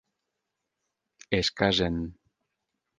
[1.41, 2.03] Es casen.